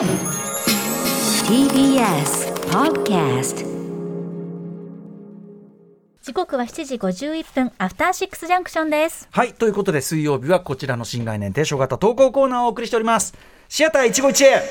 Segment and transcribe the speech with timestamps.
[0.00, 0.08] TBS
[2.70, 3.66] Podcast
[6.22, 9.28] 時刻は7時51分アフターシックスジャンクションです。
[9.30, 13.34] はいということで水曜日はこちらの新概念提唱型投稿コーナーをお送りしております。
[13.68, 14.62] シアター一期一会。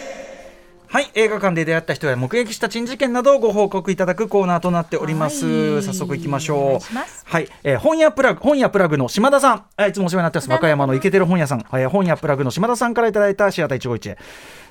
[0.87, 5.83] はい映画館で出会った人や目撃した珍事件などをご報告いただくコーナーとなっております、はい。
[5.83, 6.59] 早速いきましょう。
[6.59, 10.49] お願いしますはい、えー本屋プラグ本屋プラグの島田さん、えーいつもお世話になってます。
[10.49, 14.17] 和歌山のイケてる本屋さん、えー本屋プラグの島田さんからいただいたシアター一期一会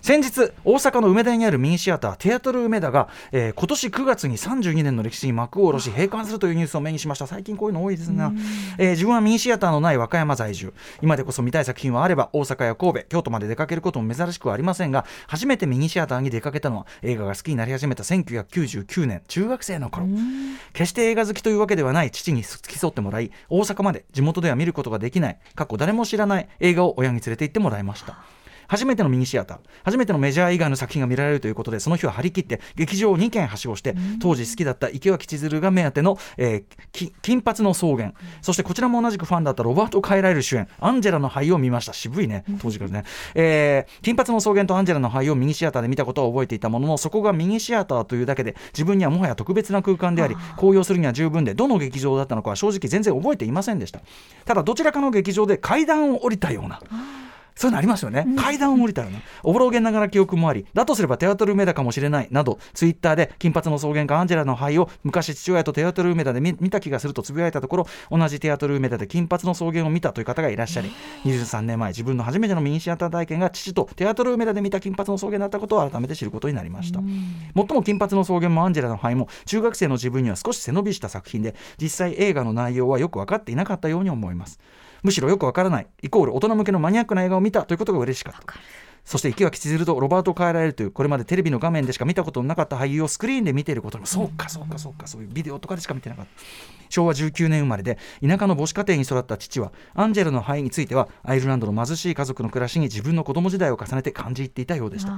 [0.01, 7.29] 先日大阪の梅田にあるミニシアターテアトル梅田が、えー今年9月に32年の歴史に幕を下ろし閉館するというニュースを目にしました。
[7.29, 8.25] 最近こういうの多いですね、
[8.77, 10.73] えー自分はミニシアターのない和歌山在住。
[11.01, 20.09] 今でこそ見たい作品はあれば大阪や神戸京都まで出かけることも珍しくはありませんが初めてミニシアターに出かけたのは映画が好きになり始めた1999年中学生の頃。
[20.73, 28.19] 決して映画好きというわけではない父に付き添ってもらい大阪まで地元では見ることができない過去誰も知らない映画を親に連れて行ってもらいました。
[28.69, 38.13] 初めてのミニシアター初めてのメジャー以外の作品が見られるということでその日は張り切って劇場を2軒はしごして当時好きだった池脇千鶴が目当ての、えーき金髪の草原。
[38.43, 41.93] そしてこちらも同じくファンだったロバート・カイライル主演アンジェラの灰を見ました。
[41.93, 54.01] 渋いね当時からね、えー金髪の草原とアンジェラの灰をミニシアターで見たことは覚えていたもののそこがミニシアターというだけで自分にはもはや特別な空間であり高揚するには十分でどの劇場だったのかは正直全然覚えていませんでした。
[54.45, 56.81] ただどちらかの劇場で階段を降りたような
[57.59, 59.19] そういうのありますよね、階段を降りたような。
[59.43, 62.29] おぼろげながら記憶もありだとすればテアトル梅田かもしれない。
[62.31, 70.93] などツイッターで金髪の草原かアンジェラの灰を昔父親とテアトル梅田で見見た気がするとつぶやいたところ同じテアトル梅田で金髪の草原を見たという方がいらっしゃり
[71.25, 77.01] 23年前自分の初めてのミニシアター体験が父とテアトル梅田で見た金髪の草原だったことを改めて知ることになりました。
[77.57, 84.61] 最も金髪の草原もアンジェラの灰も中学生の自分には少し背伸びした作品で実際映画の内容はよく分かっていなかったように思います
[85.03, 88.55] むしろよくわからないイコール大人向けのマニアックな映画を見たということが嬉しかった。
[89.09, 96.79] そして池脇千鶴とロバート・カーライルというこれまでテレビの画面でしか見たことのなかった俳優をスクリーンで見ていることにもそうかそうかそうかそういうビデオとかでしか見てなかった。
[96.91, 105.13] 昭和19年生まれで田舎の母子家庭に育った父はアンジェルの灰についてはアイルランドの貧しい家族の暮らしに自分の子供時代を重ねて感じ入っていたようでした。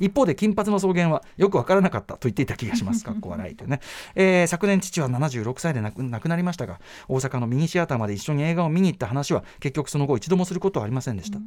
[0.00, 3.04] 一方で金髪の草原はよくわからなかったと言っていた気がします。
[3.04, 3.80] か っこ笑いというね、
[4.14, 11.38] えー昨年父は76歳で亡く亡くなりましたが大阪のミニシアターまで一緒に映画を見に行った話は結局その後一度もすることはありませんでした、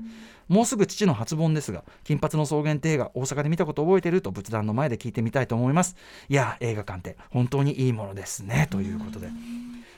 [0.48, 5.96] もうすぐ父の初盆ですが金髪の草原って映画大阪で見たこと覚えてると仏壇の前で聞いてみたいと思います。
[6.30, 8.68] いや映画館って本当にいいものですね。
[8.70, 9.28] ということで。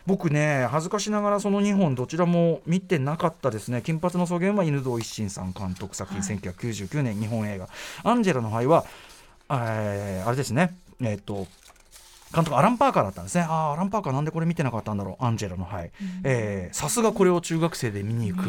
[0.07, 3.81] 僕ね恥ずかしながらその2本どちらも見てなかったですね。
[3.81, 7.69] 金髪の草原は犬堂一心さん監督作品、1999年日本映画。
[8.03, 8.85] アンジェラの灰は
[9.49, 10.75] えーあれですね。
[11.01, 11.47] えっ、と
[12.33, 13.45] 監督アラン・パーカーだったんですね。
[13.47, 15.23] ああアラン・パーカーなんでこれ見てなかったんだろう。
[15.23, 15.91] アンジェラの灰、
[16.23, 18.47] えーさすがこれを中学生で見に行く。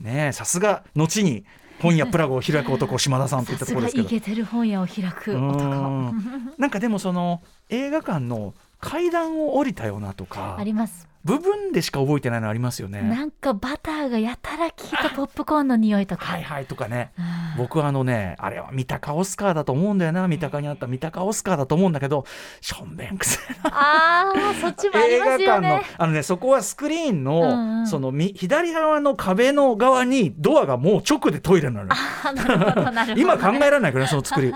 [0.00, 1.44] ねえさすが後に
[1.80, 4.06] 本屋プラグを開く男島田さんといったところですけど。
[4.06, 6.14] イケてる本屋を開くう男
[6.58, 11.08] なんかでもその映画館の階段を降りたようなとかあります。
[11.24, 13.02] 部分でしか覚えてないのありますよね。
[13.02, 17.10] なんかバターがやたら効いたポップコーンの匂いとか、はいはいとかね。
[17.18, 17.24] うん
[17.56, 20.28] 僕はあのねあれは三鷹オスカーだと思うんだよな。
[20.28, 20.86] 三鷹にあった。
[20.86, 22.24] 三鷹オスカーだと思うんだけど
[22.60, 23.70] しょんべんくせえな。
[23.72, 25.68] あーそっちもあり映画ますよ館の。
[25.78, 27.86] ねあのねそこはスクリーンの、うんうん。
[27.86, 31.88] そのみ左側の壁の側にドアがもう直でトイレなのよ。
[31.92, 33.20] あなるほどなるほど。
[33.20, 34.52] 今考えられないからねその作り。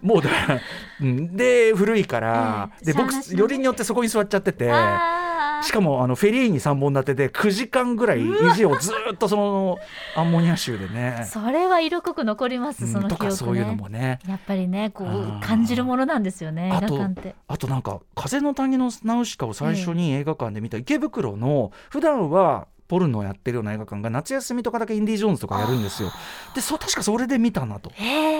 [0.00, 0.60] もうだから、
[1.00, 4.70] うん、で古いから、うんで僕よりによってそこに座っちゃってて
[5.62, 9.78] しかもあのフェリーに3本立てで9時間ぐらい意地をずーっとその
[10.16, 11.26] アンモニア臭でね。
[11.30, 13.30] それは色濃く残ります、うんその記憶ね。
[13.30, 14.18] とかそういうのもね。
[14.28, 17.34] やっぱりねこう感じるものなんですよね映画あと館って。
[17.46, 26.10] あとなんか「風の谷のナウシカ」を最初に映画館で見た池袋の普段はポルノをやってるような映画館が夏休みとかだけインディ・ジョーンズとかやるんですよ。
[26.54, 27.92] でそ確かそれで見たなと。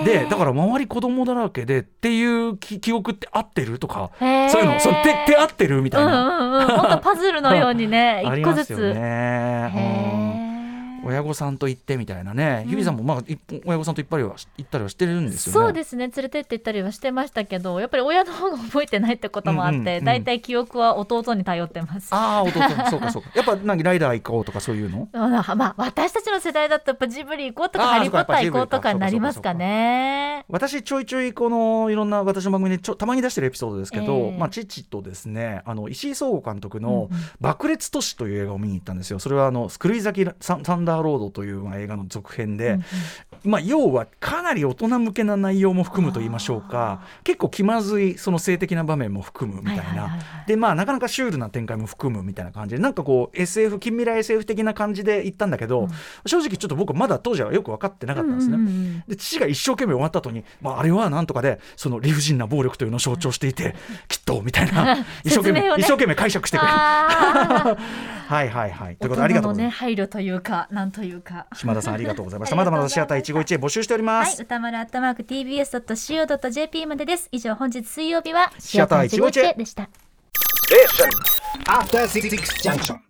[0.05, 8.71] でだから周り子供だらけでっていう記記憶って合ってるとかそういうのその手手合ってるみたいな、うんうんうん、本当パズルのようにね あり一個ずつ。
[8.73, 10.28] ますよね。
[11.09, 12.71] 親御さんと行ってみたいなね、うん。
[12.71, 15.67] 日比さんもまあい親御さんと行ったりは行ったりはしてるんですよね。
[15.67, 16.09] そうですね。
[16.09, 22.15] 連れてって行ったりはしてましたけどやっぱり親の方が覚えてないってこともあって大体、記憶は弟に頼ってます。
[22.15, 22.61] ああ弟
[22.91, 23.31] そうかそうか。
[23.35, 25.09] やっぱ何ライダー行こうとかそういうの？
[25.13, 30.45] まあ、まあ私たちの世代だとやっぱジブリ行こうとかハリー・ポッター行こうとかになりますかね。
[30.49, 34.39] 私ちょいちょいこのいろんな私の番組でちょたまに出してるエピソードですけど、ええ。
[34.39, 39.19] まあ、父とですねあの石井壮吾監督うんのうん「爆裂都市」という映画を見に行ったんですよ。
[39.19, 42.83] それはあのスクルイザキサンサンダーーロード」というまあ映画の続編で、うんうん。
[43.45, 47.01] まあ、要はかなり大人向けな内容も含むと言いましょうか。
[47.25, 52.59] 結構気まずいその性的な場面も含むみたいな、でまあなかなかシュールな展開も含むみたいな。
[52.59, 55.89] 感じでなんかこう SF 近未来 SF 的な感じで行ったんだけど、うん。
[56.27, 58.57] 正直ちょっと僕まだ当時はよく分かってなかったんですね。
[58.57, 63.75] うんうんうんで父が一生懸命終わった後に、まあ、あれはなんとかでその理不尽な暴力というのを象徴していて、
[64.09, 64.97] きっとみたいな。
[65.25, 66.69] 一生懸命、一生懸命解釈してくれ
[68.29, 68.97] はいはいはい。
[68.97, 69.75] ということでありがとうございます。
[69.75, 71.47] ね配慮というかなんというか。
[71.55, 72.55] 島田さんありがとうございました。
[72.55, 72.79] ありがとうございました。
[72.79, 74.43] まだまだシアター一期一会募集しておりまはいす。
[74.43, 79.89] 歌丸アットマーク TBS.CO.JP までです以上本日水曜日はシアター一期一会でした
[81.67, 82.31] After Six
[82.63, 83.08] Junction.